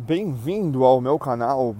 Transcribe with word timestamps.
Bem-vindo 0.00 0.84
ao 0.84 1.00
meu 1.00 1.18
canal 1.18 1.74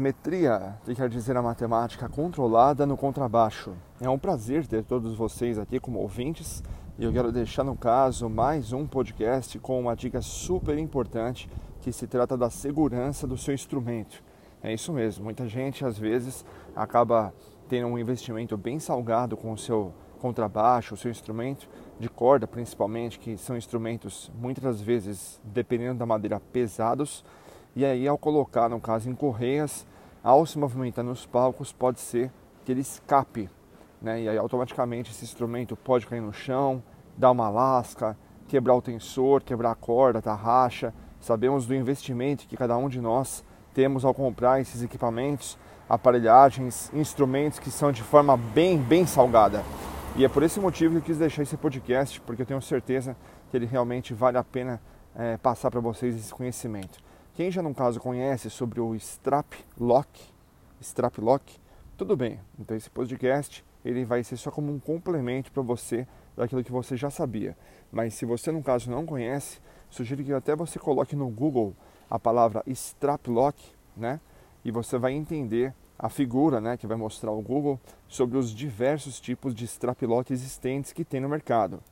Metria, 0.00 0.76
que 0.84 0.92
quer 0.92 1.08
dizer 1.08 1.36
a 1.36 1.42
matemática 1.42 2.08
controlada 2.08 2.84
no 2.84 2.96
contrabaixo. 2.96 3.74
É 4.00 4.10
um 4.10 4.18
prazer 4.18 4.66
ter 4.66 4.82
todos 4.82 5.14
vocês 5.14 5.56
aqui 5.56 5.78
como 5.78 6.00
ouvintes 6.00 6.64
e 6.98 7.04
eu 7.04 7.12
quero 7.12 7.30
deixar 7.30 7.62
no 7.62 7.76
caso 7.76 8.28
mais 8.28 8.72
um 8.72 8.88
podcast 8.88 9.56
com 9.60 9.78
uma 9.78 9.94
dica 9.94 10.20
super 10.20 10.76
importante 10.78 11.48
que 11.80 11.92
se 11.92 12.08
trata 12.08 12.36
da 12.36 12.50
segurança 12.50 13.24
do 13.24 13.38
seu 13.38 13.54
instrumento. 13.54 14.20
É 14.60 14.74
isso 14.74 14.92
mesmo, 14.92 15.24
muita 15.24 15.46
gente 15.46 15.84
às 15.84 15.96
vezes 15.96 16.44
acaba 16.74 17.32
tendo 17.68 17.86
um 17.86 17.98
investimento 17.98 18.56
bem 18.56 18.80
salgado 18.80 19.36
com 19.36 19.52
o 19.52 19.58
seu 19.58 19.94
contrabaixo, 20.18 20.94
o 20.94 20.96
seu 20.96 21.10
instrumento 21.10 21.68
de 22.00 22.08
corda 22.08 22.48
principalmente, 22.48 23.18
que 23.18 23.38
são 23.38 23.56
instrumentos 23.56 24.30
muitas 24.34 24.80
vezes, 24.80 25.40
dependendo 25.44 26.00
da 26.00 26.04
madeira, 26.04 26.40
pesados 26.40 27.24
e 27.74 27.84
aí, 27.84 28.06
ao 28.06 28.18
colocar, 28.18 28.68
no 28.68 28.80
caso, 28.80 29.08
em 29.08 29.14
correias, 29.14 29.86
ao 30.22 30.44
se 30.44 30.58
movimentar 30.58 31.04
nos 31.04 31.24
palcos, 31.24 31.72
pode 31.72 32.00
ser 32.00 32.30
que 32.64 32.72
ele 32.72 32.80
escape. 32.80 33.48
Né? 34.02 34.22
E 34.22 34.28
aí, 34.28 34.36
automaticamente, 34.36 35.12
esse 35.12 35.24
instrumento 35.24 35.76
pode 35.76 36.06
cair 36.06 36.20
no 36.20 36.32
chão, 36.32 36.82
dar 37.16 37.30
uma 37.30 37.48
lasca, 37.48 38.16
quebrar 38.48 38.74
o 38.74 38.82
tensor, 38.82 39.42
quebrar 39.42 39.70
a 39.70 39.74
corda, 39.76 40.18
a 40.18 40.22
tarraxa. 40.22 40.92
Sabemos 41.20 41.66
do 41.66 41.74
investimento 41.74 42.48
que 42.48 42.56
cada 42.56 42.76
um 42.76 42.88
de 42.88 43.00
nós 43.00 43.44
temos 43.72 44.04
ao 44.04 44.12
comprar 44.12 44.60
esses 44.60 44.82
equipamentos, 44.82 45.56
aparelhagens, 45.88 46.90
instrumentos 46.92 47.58
que 47.58 47.70
são 47.70 47.92
de 47.92 48.02
forma 48.02 48.36
bem, 48.36 48.78
bem 48.78 49.06
salgada. 49.06 49.62
E 50.16 50.24
é 50.24 50.28
por 50.28 50.42
esse 50.42 50.58
motivo 50.58 50.94
que 50.94 50.98
eu 50.98 51.02
quis 51.02 51.18
deixar 51.18 51.42
esse 51.42 51.56
podcast, 51.56 52.20
porque 52.22 52.42
eu 52.42 52.46
tenho 52.46 52.60
certeza 52.60 53.16
que 53.48 53.56
ele 53.56 53.66
realmente 53.66 54.12
vale 54.12 54.38
a 54.38 54.44
pena 54.44 54.80
é, 55.14 55.36
passar 55.36 55.70
para 55.70 55.80
vocês 55.80 56.16
esse 56.16 56.34
conhecimento. 56.34 56.98
Quem 57.34 57.50
já 57.50 57.62
no 57.62 57.74
caso 57.74 58.00
conhece 58.00 58.50
sobre 58.50 58.80
o 58.80 58.94
strap 58.94 59.54
lock, 59.78 60.30
tudo 61.96 62.16
bem. 62.16 62.40
Então 62.58 62.76
esse 62.76 62.90
podcast 62.90 63.64
ele 63.84 64.04
vai 64.04 64.22
ser 64.24 64.36
só 64.36 64.50
como 64.50 64.72
um 64.72 64.78
complemento 64.78 65.52
para 65.52 65.62
você 65.62 66.06
daquilo 66.36 66.64
que 66.64 66.72
você 66.72 66.96
já 66.96 67.08
sabia. 67.08 67.56
Mas 67.90 68.14
se 68.14 68.26
você 68.26 68.50
no 68.50 68.62
caso 68.62 68.90
não 68.90 69.06
conhece, 69.06 69.60
sugiro 69.88 70.24
que 70.24 70.32
até 70.32 70.56
você 70.56 70.78
coloque 70.78 71.14
no 71.14 71.28
Google 71.28 71.74
a 72.10 72.18
palavra 72.18 72.62
strap 72.66 73.28
lock, 73.28 73.62
né? 73.96 74.20
E 74.64 74.70
você 74.70 74.98
vai 74.98 75.12
entender 75.12 75.72
a 75.98 76.08
figura, 76.08 76.60
né, 76.60 76.76
que 76.76 76.86
vai 76.86 76.96
mostrar 76.96 77.30
o 77.30 77.42
Google 77.42 77.78
sobre 78.08 78.38
os 78.38 78.50
diversos 78.54 79.20
tipos 79.20 79.54
de 79.54 79.66
strap 79.66 80.02
lock 80.02 80.32
existentes 80.32 80.92
que 80.92 81.04
tem 81.04 81.20
no 81.20 81.28
mercado. 81.28 81.82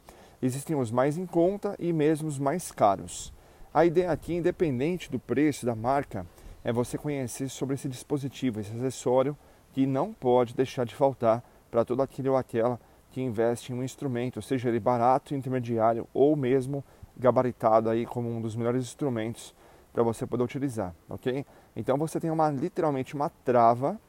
Existem 0.41 0.75
os 0.75 0.91
mais 0.91 1.19
em 1.19 1.27
conta 1.27 1.77
e 1.79 1.93
mesmo 1.93 2.27
os 2.27 2.39
mais 2.39 2.73
caros. 2.73 3.33
A 3.73 3.85
ideia 3.85 4.11
aqui, 4.11 4.35
independente 4.35 5.11
do 5.11 5.19
preço 5.19 5.67
da 5.67 5.75
marca, 5.75 6.27
é 6.65 6.73
você 6.73 6.97
conhecer 6.97 7.49
sobre 7.51 7.75
esse 7.75 7.89
dispositivo, 7.89 8.61
esse 8.61 8.73
acessório 8.73 9.37
que 9.73 9.87
não 9.87 10.13
pode 10.13 10.55
deixar 10.55 10.85
de 10.85 10.95
faltar 10.95 11.45
para 11.71 11.85
todo 11.85 12.01
aquele 12.01 12.31
ou 12.31 12.37
aquela 12.37 12.81
que 13.11 13.21
investe 13.21 13.73
em 13.73 13.77
um 13.77 13.83
instrumento, 13.83 14.41
seja 14.41 14.69
ele 14.69 14.81
barato, 14.81 15.35
intermediário 15.35 16.09
ou 16.15 16.35
mesmo 16.35 16.83
gabaritado 17.17 17.91
aí 17.91 18.07
como 18.07 18.29
um 18.31 18.41
dos 18.41 18.57
melhores 18.57 18.83
instrumentos 18.83 19.55
para 19.93 20.03
você 20.03 20.27
poder 20.27 20.45
utilizar, 20.45 20.95
ok? 21.09 21.45
Então 21.77 21.99
você 21.99 22.19
tem 22.19 22.31
uma 22.31 22.51
literalmente 22.51 23.15
uma 23.15 23.29
trava 23.29 24.01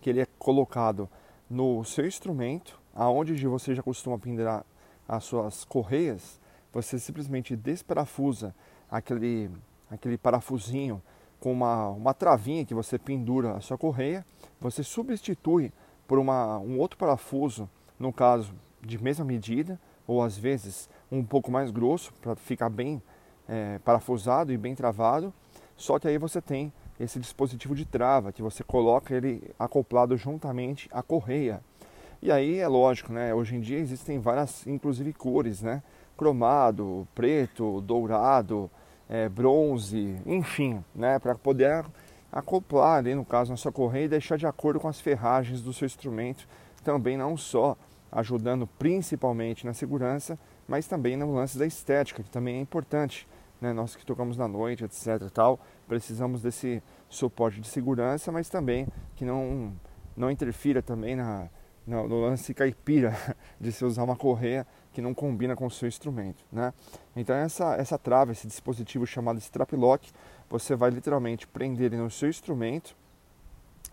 que 0.00 0.10
ele 0.10 0.20
é 0.20 0.26
colocado 0.38 1.08
no 1.48 1.84
seu 1.84 2.06
instrumento, 2.06 2.80
aonde 2.94 3.46
você 3.46 3.74
já 3.74 3.82
costuma 3.82 4.18
pendurar 4.18 4.64
as 5.08 5.24
suas 5.24 5.64
correias, 5.64 6.40
você 6.76 6.98
simplesmente 6.98 7.56
desparafusa 7.56 8.54
aquele, 8.90 9.50
aquele 9.90 10.18
parafusinho 10.18 11.02
com 11.40 11.50
uma, 11.50 11.88
uma 11.88 12.12
travinha 12.12 12.66
que 12.66 12.74
você 12.74 12.98
pendura 12.98 13.52
a 13.52 13.60
sua 13.60 13.78
correia, 13.78 14.26
você 14.60 14.82
substitui 14.82 15.72
por 16.06 16.18
uma, 16.18 16.58
um 16.58 16.78
outro 16.78 16.98
parafuso, 16.98 17.68
no 17.98 18.12
caso 18.12 18.52
de 18.82 19.02
mesma 19.02 19.24
medida, 19.24 19.80
ou 20.06 20.22
às 20.22 20.36
vezes 20.36 20.86
um 21.10 21.24
pouco 21.24 21.50
mais 21.50 21.70
grosso, 21.70 22.12
para 22.20 22.36
ficar 22.36 22.68
bem 22.68 23.02
é, 23.48 23.78
parafusado 23.78 24.52
e 24.52 24.58
bem 24.58 24.74
travado. 24.74 25.32
Só 25.78 25.98
que 25.98 26.06
aí 26.06 26.18
você 26.18 26.42
tem 26.42 26.70
esse 27.00 27.18
dispositivo 27.18 27.74
de 27.74 27.86
trava, 27.86 28.32
que 28.32 28.42
você 28.42 28.62
coloca 28.62 29.14
ele 29.14 29.50
acoplado 29.58 30.14
juntamente 30.14 30.90
à 30.92 31.02
correia. 31.02 31.62
E 32.20 32.30
aí 32.30 32.58
é 32.58 32.68
lógico, 32.68 33.12
né? 33.12 33.34
Hoje 33.34 33.56
em 33.56 33.60
dia 33.60 33.78
existem 33.78 34.18
várias, 34.18 34.66
inclusive 34.66 35.12
cores, 35.14 35.62
né? 35.62 35.82
Cromado, 36.16 37.06
preto, 37.14 37.80
dourado, 37.80 38.70
é, 39.08 39.28
bronze, 39.28 40.16
enfim, 40.26 40.84
né, 40.94 41.18
para 41.18 41.34
poder 41.34 41.84
acoplar 42.32 42.98
ali 42.98 43.14
no 43.14 43.24
caso 43.24 43.50
na 43.50 43.56
sua 43.56 43.72
correia 43.72 44.04
e 44.04 44.08
deixar 44.08 44.36
de 44.36 44.46
acordo 44.46 44.80
com 44.80 44.88
as 44.88 45.00
ferragens 45.00 45.62
do 45.62 45.72
seu 45.72 45.86
instrumento, 45.86 46.46
também 46.82 47.16
não 47.16 47.36
só 47.36 47.76
ajudando 48.10 48.66
principalmente 48.66 49.66
na 49.66 49.74
segurança, 49.74 50.38
mas 50.66 50.86
também 50.86 51.16
no 51.16 51.34
lance 51.34 51.58
da 51.58 51.66
estética, 51.66 52.22
que 52.22 52.30
também 52.30 52.56
é 52.56 52.60
importante. 52.60 53.28
Né? 53.60 53.72
Nós 53.72 53.96
que 53.96 54.04
tocamos 54.04 54.36
na 54.36 54.48
noite, 54.48 54.84
etc. 54.84 55.30
Tal, 55.32 55.58
precisamos 55.86 56.42
desse 56.42 56.82
suporte 57.08 57.60
de 57.60 57.68
segurança, 57.68 58.30
mas 58.32 58.48
também 58.48 58.86
que 59.14 59.24
não, 59.24 59.72
não 60.16 60.30
interfira 60.30 60.82
também 60.82 61.16
na, 61.16 61.48
no, 61.86 62.20
lance 62.20 62.52
caipira 62.52 63.14
de 63.60 63.70
se 63.70 63.84
usar 63.84 64.02
uma 64.02 64.16
correia 64.16 64.66
que 64.96 65.02
não 65.02 65.12
combina 65.12 65.54
com 65.54 65.66
o 65.66 65.70
seu 65.70 65.86
instrumento, 65.86 66.42
né? 66.50 66.72
Então 67.14 67.36
essa, 67.36 67.74
essa 67.74 67.98
trava, 67.98 68.32
esse 68.32 68.46
dispositivo 68.46 69.06
chamado 69.06 69.38
strap 69.38 69.74
lock, 69.74 70.10
você 70.48 70.74
vai 70.74 70.88
literalmente 70.88 71.46
prender 71.46 71.92
no 71.92 72.10
seu 72.10 72.30
instrumento. 72.30 72.96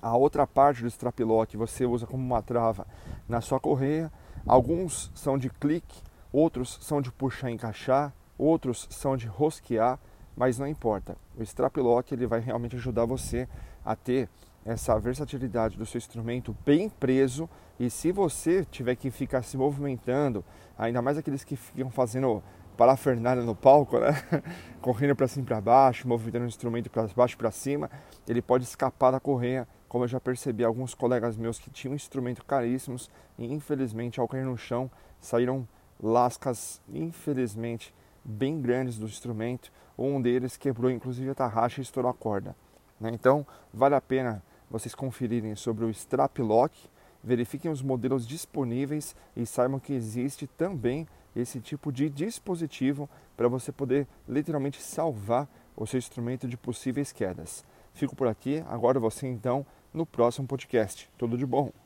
A 0.01 0.15
outra 0.15 0.47
parte 0.47 0.81
do 0.81 0.87
strap 0.87 1.19
lock 1.19 1.57
você 1.57 1.85
usa 1.85 2.07
como 2.07 2.23
uma 2.23 2.41
trava 2.41 2.87
na 3.27 3.41
sua 3.41 3.59
correia. 3.59 4.09
Alguns 4.47 5.11
são 5.13 5.37
de 5.37 5.49
clique, 5.49 6.01
outros 6.31 6.79
são 6.81 7.01
de 7.01 7.11
puxar 7.11 7.49
e 7.49 7.53
encaixar, 7.55 8.13
outros 8.37 8.87
são 8.89 9.17
de 9.17 9.27
rosquear, 9.27 9.99
mas 10.37 10.57
não 10.57 10.65
importa. 10.65 11.17
O 11.37 11.43
strap 11.43 11.75
lock 11.75 12.13
ele 12.13 12.25
vai 12.25 12.39
realmente 12.39 12.77
ajudar 12.77 13.03
você 13.03 13.45
a 13.83 13.93
ter 13.93 14.29
essa 14.65 14.97
versatilidade 14.97 15.77
do 15.77 15.85
seu 15.85 15.97
instrumento 15.97 16.55
bem 16.65 16.89
preso 16.89 17.49
e 17.79 17.89
se 17.89 18.11
você 18.11 18.63
tiver 18.65 18.95
que 18.95 19.11
ficar 19.11 19.43
se 19.43 19.57
movimentando, 19.57 20.43
ainda 20.77 21.01
mais 21.01 21.17
aqueles 21.17 21.43
que 21.43 21.55
ficam 21.55 21.89
fazendo 21.89 22.41
parafernália 22.77 23.43
no 23.43 23.55
palco, 23.55 23.99
né? 23.99 24.11
correndo 24.81 25.15
para 25.15 25.27
cima 25.27 25.43
e 25.43 25.47
para 25.47 25.61
baixo, 25.61 26.07
movimentando 26.07 26.45
o 26.45 26.47
instrumento 26.47 26.89
para 26.89 27.07
baixo 27.07 27.35
e 27.35 27.37
para 27.37 27.51
cima, 27.51 27.89
ele 28.27 28.41
pode 28.41 28.63
escapar 28.63 29.11
da 29.11 29.19
correia, 29.19 29.67
como 29.87 30.03
eu 30.03 30.07
já 30.07 30.19
percebi 30.19 30.63
alguns 30.63 30.95
colegas 30.95 31.37
meus 31.37 31.59
que 31.59 31.69
tinham 31.69 31.93
instrumentos 31.93 32.43
caríssimos 32.47 33.09
e 33.37 33.51
infelizmente 33.51 34.19
ao 34.19 34.27
cair 34.27 34.45
no 34.45 34.57
chão 34.57 34.89
saíram 35.19 35.67
lascas, 36.01 36.81
infelizmente, 36.89 37.93
bem 38.23 38.59
grandes 38.59 38.97
do 38.97 39.05
instrumento. 39.05 39.71
Um 39.97 40.21
deles 40.21 40.57
quebrou 40.57 40.89
inclusive 40.89 41.29
a 41.29 41.35
tarraxa 41.35 41.79
e 41.79 41.83
estourou 41.83 42.09
a 42.09 42.13
corda. 42.13 42.55
Né? 42.99 43.11
Então 43.13 43.45
vale 43.71 43.95
a 43.95 44.01
pena 44.01 44.41
vocês 44.73 44.95
conferirem 44.95 45.55
sobre 45.55 45.85
o 45.85 45.89
strap 45.91 46.39
lock, 46.39 46.75
verifiquem 47.23 47.69
os 47.69 47.83
modelos 47.83 48.25
disponíveis 48.25 49.15
e 49.37 49.45
saibam 49.45 49.79
que 49.79 49.93
existe 49.93 50.47
também 50.47 51.07
esse 51.35 51.59
tipo 51.59 51.91
de 51.91 52.09
dispositivo 52.09 53.07
para 53.37 53.47
você 53.47 53.71
poder 53.71 54.07
literalmente 54.27 54.81
salvar 54.81 55.47
o 55.77 55.85
seu 55.85 55.99
instrumento 55.99 56.47
de 56.47 56.57
possíveis 56.57 57.11
quedas. 57.11 57.63
Fico 57.93 58.15
por 58.15 58.27
aqui, 58.27 58.63
agora 58.67 58.99
você 58.99 59.27
então 59.27 59.63
no 59.93 60.07
próximo 60.07 60.47
podcast. 60.47 61.07
Tudo 61.19 61.37
de 61.37 61.45
bom! 61.45 61.82